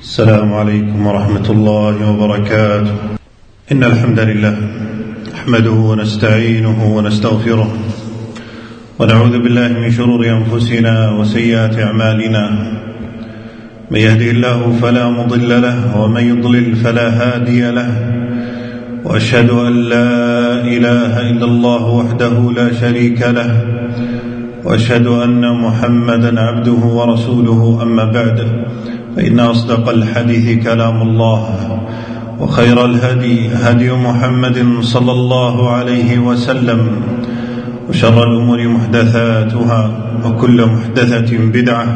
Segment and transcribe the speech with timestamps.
[0.00, 2.94] السلام عليكم ورحمة الله وبركاته.
[3.72, 4.56] إن الحمد لله
[5.34, 7.70] نحمده ونستعينه ونستغفره
[8.98, 12.44] ونعوذ بالله من شرور أنفسنا وسيئات أعمالنا.
[13.90, 17.90] من يهده الله فلا مضل له ومن يضلل فلا هادي له.
[19.04, 20.10] وأشهد أن لا
[20.74, 23.50] إله إلا الله وحده لا شريك له.
[24.64, 28.38] وأشهد أن محمدا عبده ورسوله أما بعد.
[29.16, 31.40] فإن أصدق الحديث كلام الله
[32.40, 36.80] وخير الهدي هدي محمد صلى الله عليه وسلم
[37.88, 39.90] وشر الأمور محدثاتها
[40.24, 41.86] وكل محدثة بدعة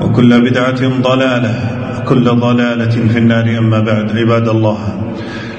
[0.00, 1.54] وكل بدعة ضلالة
[1.98, 3.58] وكل ضلالة في النار.
[3.58, 4.78] أما بعد عباد الله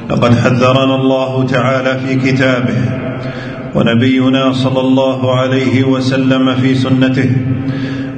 [0.10, 2.82] لقد حذرنا الله تعالى في كتابه
[3.76, 7.32] ونبينا صلى الله عليه وسلم في سنته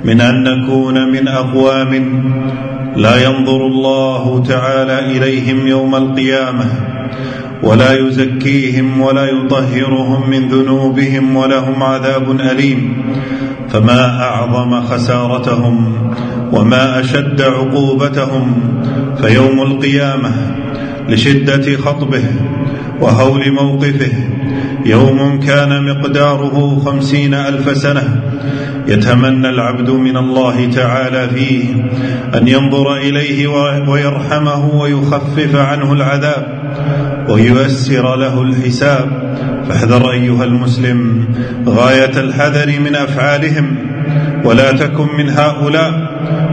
[0.06, 1.94] من أن نكون من أقوام
[2.96, 6.66] لا ينظر الله تعالى إليهم يوم القيامة
[7.64, 13.04] ولا يزكيهم ولا يطهرهم من ذنوبهم ولهم عذاب أليم
[13.70, 15.94] فما أعظم خسارتهم
[16.52, 18.54] وما أشد عقوبتهم
[19.22, 20.32] فيوم القيامة
[21.10, 22.24] لشدة خطبه
[23.02, 24.14] وهول موقفه
[24.86, 28.22] يوم كان مقداره خمسين ألف سنة
[28.88, 31.64] يتمنى العبد من الله تعالى فيه
[32.36, 33.48] أن ينظر إليه
[33.88, 36.64] ويرحمه ويخفف عنه العذاب
[37.30, 39.34] وييسر له الحساب.
[39.70, 41.28] فاحذر أيها المسلم
[41.68, 43.76] غاية الحذر من أفعالهم
[44.46, 45.92] ولا تكن من هؤلاء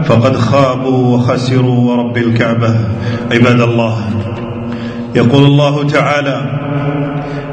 [0.03, 2.75] فقد خابوا وخسروا ورب الكعبة.
[3.31, 3.97] عباد الله
[5.15, 6.41] يقول الله تعالى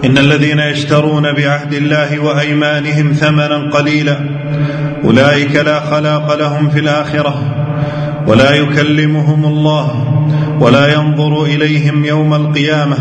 [0.09, 4.17] إن الذين يشترون بعهد الله وأيمانهم ثمنا قليلا
[5.05, 7.55] أولئك لا خلاق لهم في الآخرة
[8.27, 10.15] ولا يكلمهم الله
[10.61, 12.97] ولا ينظر إليهم يوم القيامة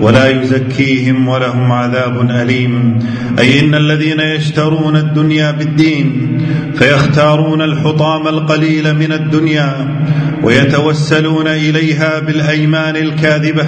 [0.00, 2.98] ولا يزكيهم ولهم عذاب أليم
[3.38, 6.38] أي إن الذين يشترون الدنيا بالدين
[6.74, 9.96] فيختارون الحطام القليل من الدنيا
[10.42, 13.66] ويتوسلون إليها بالأيمان الكاذبة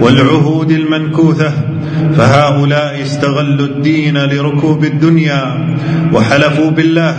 [0.00, 1.73] والعهود المنكوثة
[2.12, 5.76] فهؤلاء استغلوا الدين لركوب الدنيا
[6.12, 7.16] وحلفوا بالله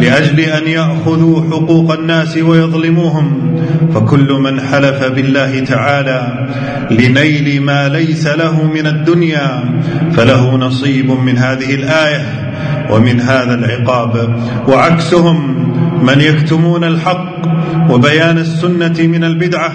[0.00, 3.56] لأجل أن يأخذوا حقوق الناس ويظلموهم.
[3.94, 6.48] فكل من حلف بالله تعالى
[6.90, 9.64] لنيل ما ليس له من الدنيا
[10.12, 12.26] فله نصيب من هذه الآية
[12.90, 14.36] ومن هذا العقاب.
[14.68, 15.64] وعكسهم
[16.04, 17.34] من يكتمون الحق
[17.90, 19.72] وبيان السنة من البدعة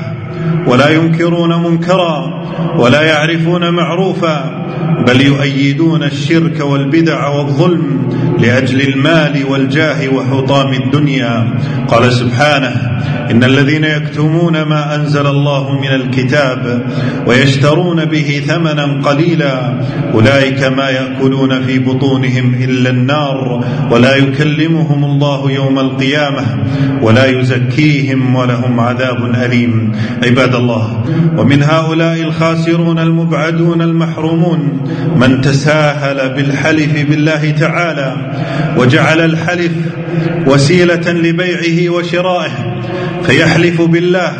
[0.68, 2.44] ولا ينكرون منكرا
[2.78, 4.66] ولا يعرفون معروفا
[5.08, 8.10] بل يؤيدون الشرك والبدع والظلم
[8.42, 11.54] لأجل المال والجاه وحطام الدنيا.
[11.88, 13.00] قال سبحانه
[13.32, 16.86] إن الذين يكتمون ما أنزل الله من الكتاب
[17.28, 19.74] ويشترون به ثمنا قليلا
[20.14, 26.44] أولئك ما يأكلون في بطونهم إلا النار ولا يكلمهم الله يوم القيامة
[27.02, 29.92] ولا يزكيهم ولهم عذاب أليم.
[30.24, 31.04] عباد الله
[31.38, 34.82] ومن هؤلاء الخاسرون المبعدون المحرومون
[35.16, 38.29] من تساهل بالحلف بالله تعالى
[38.78, 39.72] وجعل الحلف
[40.48, 42.82] وسيلة لبيعه وشرائه
[43.24, 44.32] فيحلف بالله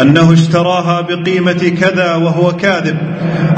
[0.00, 2.96] أنه اشتراها بقيمة كذا وهو كاذب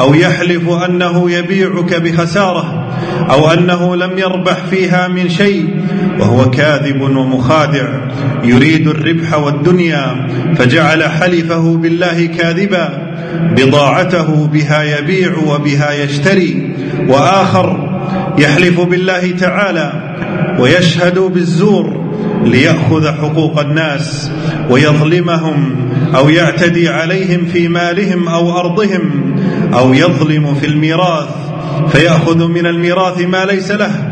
[0.01, 2.89] أو يحلف أنه يبيعك بخسارة
[3.31, 5.81] أو أنه لم يربح فيها من شيء
[6.21, 7.89] وهو كاذب ومخادع
[8.45, 13.11] يريد الربح والدنيا فجعل حلفه بالله كاذبا
[13.57, 16.77] بضاعته بها يبيع وبها يشتري
[17.09, 17.90] وآخر
[18.39, 20.17] يحلف بالله تعالى
[20.59, 22.11] ويشهد بالزور
[22.45, 24.31] ليأخذ حقوق الناس
[24.71, 25.77] ويظلمهم
[26.15, 29.35] أو يعتدي عليهم في مالهم أو أرضهم
[29.75, 31.29] أو يظلم في الميراث
[31.93, 34.11] فيأخذ من الميراث ما ليس له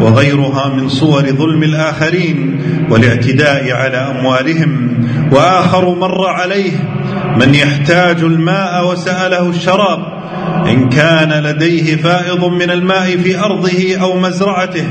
[0.00, 2.60] وغيرها من صور ظلم الآخرين
[2.90, 4.98] والاعتداء على أموالهم
[5.32, 6.99] وآخر مر عليه
[7.36, 10.20] من يحتاج الماء وسأله الشراب
[10.66, 14.84] إن كان لديه فائض من الماء في أرضه أو مزرعته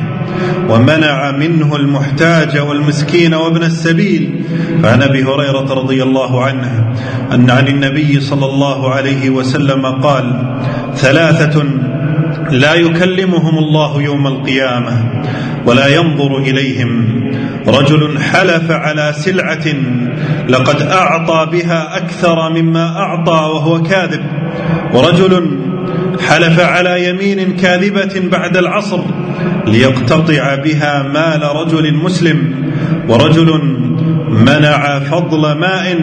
[0.69, 4.45] ومنع منه المحتاج والمسكين وابن السبيل.
[4.83, 6.93] فعن أبي هريرة رضي الله عنه
[7.31, 10.55] أن عن النبي صلى الله عليه وسلم قال
[10.95, 11.63] ثلاثة
[12.51, 15.23] لا يكلمهم الله يوم القيامة
[15.65, 17.18] ولا ينظر إليهم
[17.67, 19.65] رجل حلف على سلعة
[20.49, 24.21] لقد أعطى بها أكثر مما أعطى وهو كاذب.
[24.93, 25.59] ورجل
[26.27, 28.99] حلف على يمين كاذبة بعد العصر
[29.67, 32.69] ليقتطع بها مال رجل مسلم.
[33.09, 33.61] ورجل
[34.29, 35.99] منع فضل ماء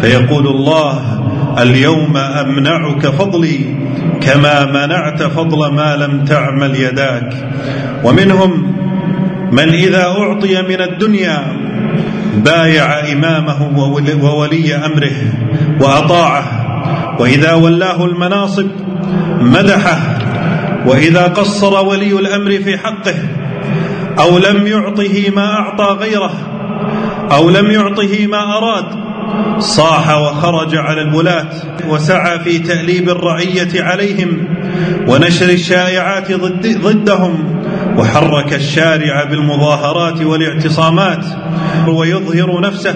[0.00, 1.20] فيقول الله
[1.58, 3.76] اليوم أمنعك فضلي
[4.20, 7.50] كما منعت فضل ما لم تعمل يداك.
[8.04, 8.79] ومنهم
[9.52, 11.56] من إذا أعطي من الدنيا
[12.36, 13.70] بايع إمامه
[14.22, 15.32] وولي أمره
[15.80, 16.44] وأطاعه.
[17.20, 18.66] وإذا ولاه المناصب
[19.40, 20.18] مدحه.
[20.86, 23.14] وإذا قصر ولي الأمر في حقه
[24.18, 26.32] أو لم يعطه ما أعطى غيره
[27.32, 28.84] أو لم يعطه ما أراد
[29.58, 31.50] صاح وخرج على الولاة
[31.88, 34.48] وسعى في تأليب الرعية عليهم
[35.08, 37.59] ونشر الشائعات ضد ضدهم.
[38.00, 41.24] وحرك الشارع بالمظاهرات والاعتصامات
[41.88, 42.94] ويظهر نفسه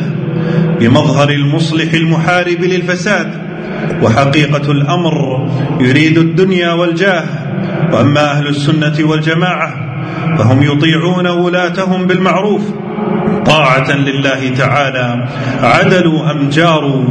[0.80, 3.44] بمظهر المصلح المحارب للفساد.
[4.02, 5.48] وحقيقة الأمر
[5.80, 7.24] يريد الدنيا والجاه
[7.92, 9.74] وأما أهل السنة والجماعة
[10.38, 12.62] فهم يطيعون ولاتهم بالمعروف.
[13.46, 15.28] طاعة لله تعالى.
[15.62, 17.04] عدلوا أم جاروا؟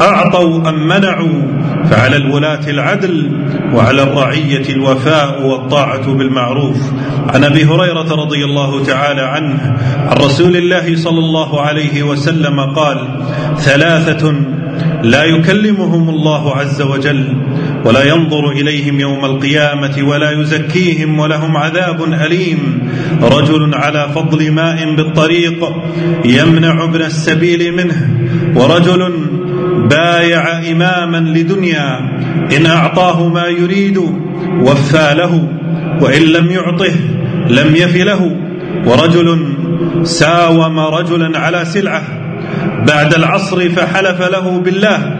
[0.00, 1.42] أعطوا أم منعوا؟
[1.90, 6.76] فعلى الولاة العدل وعلى الرعية الوفاء والطاعة بالمعروف.
[7.28, 9.76] عن أبي هريرة رضي الله تعالى عنه
[10.10, 12.98] عن رسول الله صلى الله عليه وسلم قال
[13.56, 14.34] ثلاثة
[15.02, 17.24] لا يكلمهم الله عز وجل
[17.84, 22.88] ولا ينظر إليهم يوم القيامة ولا يزكيهم ولهم عذاب أليم.
[23.22, 25.72] رجل على فضل ماء بالطريق
[26.24, 28.10] يمنع ابن السبيل منه
[28.56, 29.12] ورجل
[29.90, 31.98] بايع إماما لدنيا
[32.56, 33.98] إن أعطاه ما يريد
[34.60, 35.48] وفى له
[36.00, 36.94] وإن لم يعطه
[37.48, 38.36] لم يف له.
[38.86, 39.54] ورجل
[40.02, 42.02] ساوم رجلا على سلعة
[42.86, 45.17] بعد العصر فحلف له بالله.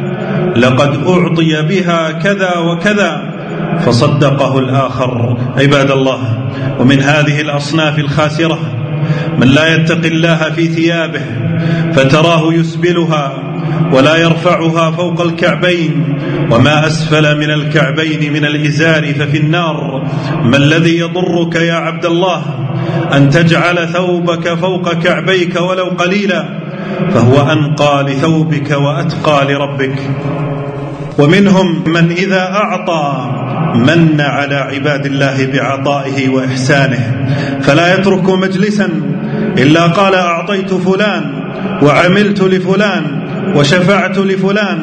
[0.56, 3.34] لقد أعطي بها كذا وكذا
[3.80, 5.38] فصدقه الآخر.
[5.56, 6.48] عباد الله
[6.78, 8.58] ومن هذه الأصناف الخاسرة
[9.38, 11.20] من لا يتقي الله في ثيابه
[11.92, 13.32] فتراه يسبلها
[13.92, 16.18] ولا يرفعها فوق الكعبين.
[16.50, 20.02] وما أسفل من الكعبين من الإزار ففي النار.
[20.42, 22.42] ما الذي يضرك يا عبد الله
[23.12, 26.67] أن تجعل ثوبك فوق كعبيك ولو قليلا؟
[27.14, 29.98] فهو أنقى لثوبك وأتقى لربك.
[31.18, 33.30] ومنهم من إذا أعطى
[33.74, 37.26] من على عباد الله بعطائه وإحسانه.
[37.60, 38.88] فلا يترك مجلسا
[39.58, 41.22] إلا قال أعطيت فلان
[41.82, 43.04] وعملت لفلان
[43.56, 44.78] وشفعت لفلان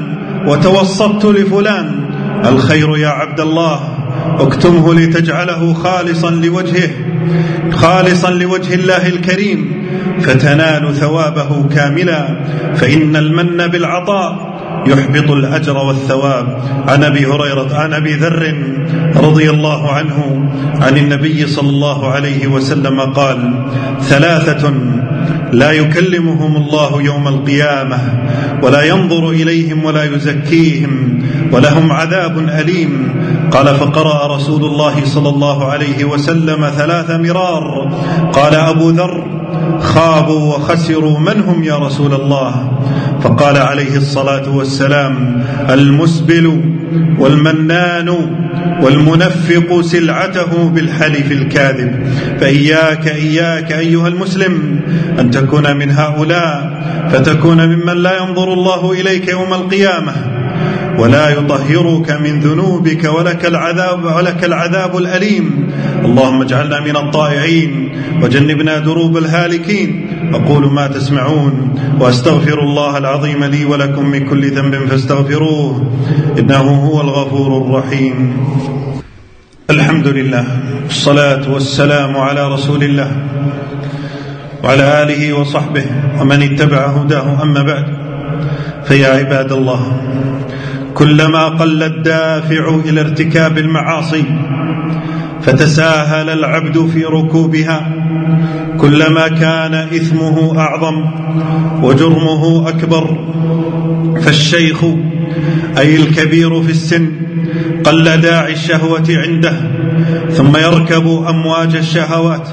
[0.47, 2.05] وتوسطت لفلان.
[2.45, 3.79] الخير يا عبد الله
[4.39, 6.89] اكتمه لتجعله خالصا لوجهه.
[7.71, 9.85] خالصا لوجه الله الكريم
[10.21, 12.39] فتنال ثوابه كاملا
[12.75, 14.55] فإن المن بالعطاء
[14.87, 16.59] يحبط الأجر والثواب.
[16.87, 18.55] عن أبي هريرة عن أبي ذر
[19.15, 20.49] رضي الله عنه
[20.81, 23.65] عن النبي صلى الله عليه وسلم قال
[24.01, 24.73] ثلاثة
[25.51, 27.97] لا يكلمهم الله يوم القيامة
[28.63, 33.15] ولا ينظر إليهم ولا يزكيهم ولهم عذاب أليم.
[33.51, 37.91] قال فقرأ رسول الله صلى الله عليه وسلم ثلاث مرار.
[38.33, 39.23] قال أبو ذر
[39.79, 42.74] خابوا وخسروا من هم يا رسول الله؟
[43.25, 46.61] فقال عليه الصلاة والسلام المسبل
[47.19, 48.09] والمنان
[48.81, 51.91] والمنفق سلعته بالحلف الكاذب.
[52.39, 54.79] فإياك إياك أيها المسلم
[55.19, 56.81] أن تكون من هؤلاء
[57.11, 60.13] فتكون ممن لا ينظر الله إليك يوم القيامة.
[60.99, 65.45] ولا يطهرك من ذنوبك ولك العذاب ولك العذاب الأليم.
[66.05, 67.71] اللهم اجعلنا من الطائعين
[68.23, 69.89] وجنبنا دروب الهالكين.
[70.33, 75.91] أقول ما تسمعون وأستغفر الله العظيم لي ولكم من كل ذنب فاستغفروه
[76.39, 78.37] إنه هو الغفور الرحيم.
[79.69, 80.45] الحمد لله
[80.89, 83.11] الصلاة والسلام على رسول الله
[84.63, 85.85] وعلى آله وصحبه
[86.19, 87.85] ومن اتبع هداه أما بعد.
[88.85, 89.81] فيا عباد الله
[90.95, 94.23] كلما قل الدافع إلى ارتكاب المعاصي
[95.41, 97.91] فتساهل العبد في ركوبها.
[98.77, 101.05] كلما كان إثمه أعظم
[101.83, 103.17] وجرمه أكبر
[104.21, 104.85] فالشيخ
[105.77, 107.11] أي الكبير في السن
[107.83, 109.84] قل داعي الشهوة عنده.
[110.31, 112.47] ثم يركب أمواج الشهوات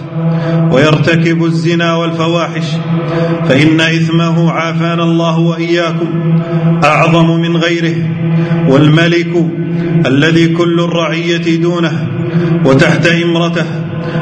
[0.73, 2.67] ويرتكب الزنا والفواحش
[3.49, 6.41] فإن إثمه عافانا الله وإياكم
[6.85, 7.97] أعظم من غيره
[8.69, 9.33] والملك
[10.07, 12.07] الذي كل الرعية دونه
[12.65, 13.65] وتحت إمرته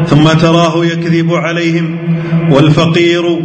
[0.06, 1.98] ثم تراه يكذب عليهم
[2.50, 3.40] والفقير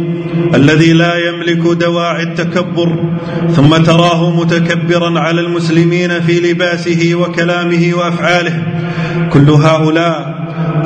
[0.54, 2.96] الذي لا يملك دواعي التكبر
[3.50, 8.62] ثم تراه متكبرا على المسلمين في لباسه وكلامه وأفعاله.
[9.32, 10.35] كل هؤلاء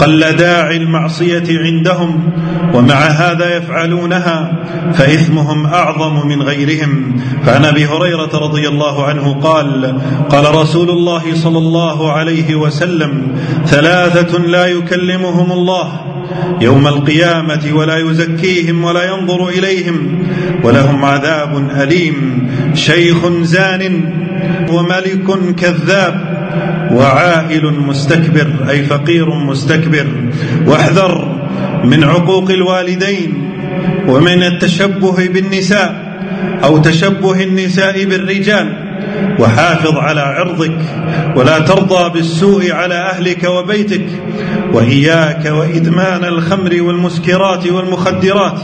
[0.00, 2.32] أقل داعي المعصية عندهم
[2.74, 4.52] ومع هذا يفعلونها
[4.94, 7.16] فإثمهم أعظم من غيرهم.
[7.46, 9.98] فعن أبي هريرة رضي الله عنه قال
[10.28, 13.22] قال رسول الله صلى الله عليه وسلم
[13.66, 16.00] ثلاثة لا يكلمهم الله
[16.60, 20.18] يوم القيامة ولا يزكيهم ولا ينظر إليهم
[20.64, 22.48] ولهم عذاب أليم.
[22.74, 24.14] شيخ زان
[24.70, 26.29] وملك كذاب
[26.92, 30.06] وعائل مستكبر أي فقير مستكبر.
[30.66, 31.40] واحذر
[31.84, 33.50] من عقوق الوالدين
[34.08, 36.10] ومن التشبه بالنساء
[36.64, 38.86] أو تشبه النساء بالرجال.
[39.38, 40.78] وحافظ على عرضك
[41.36, 44.06] ولا ترضى بالسوء على أهلك وبيتك.
[44.72, 48.58] وإياك وإدمان الخمر والمسكرات والمخدرات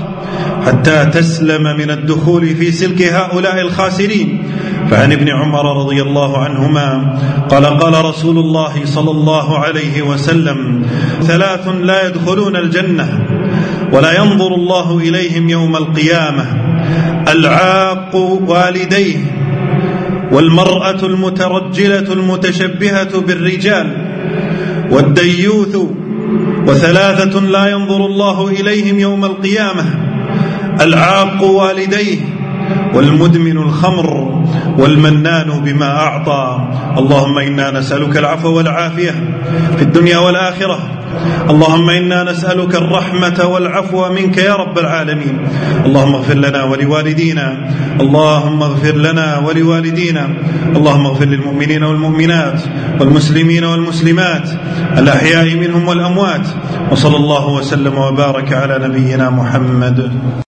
[0.67, 4.43] حتى تسلم من الدخول في سلك هؤلاء الخاسرين.
[4.91, 7.19] فعن ابن عمر رضي الله عنهما
[7.51, 10.83] قال قال رسول الله صلى الله عليه وسلم
[11.23, 13.27] ثلاث لا يدخلون الجنة
[13.93, 16.45] ولا ينظر الله إليهم يوم القيامة
[17.29, 18.17] العاق
[18.49, 19.17] والديه
[20.33, 23.87] والمرأة المترجلة المتشبهة بالرجال
[24.91, 25.77] والديوث
[26.67, 29.85] وثلاثة لا ينظر الله إليهم يوم القيامة
[30.81, 32.19] العاق والديه
[32.95, 34.36] والمدمن الخمر.
[34.79, 36.69] والمنان بما أعطى.
[36.99, 39.15] اللهم إنا نسألك العفو والعافية
[39.77, 40.79] في الدنيا والآخرة.
[41.51, 45.49] اللهم إنا نسألك الرحمة والعفو منك يا رب العالمين.
[45.87, 47.57] اللهم اغفر لنا ولوالدينا.
[48.01, 50.29] اللهم اغفر لنا ولوالدينا.
[50.77, 52.61] اللهم اغفر للمؤمنين والمؤمنات
[53.01, 54.49] والمسلمين والمسلمات
[54.99, 56.47] الأحياء منهم والأموات.
[56.91, 60.11] وصلى الله وسلم وبارك على نبينا محمد.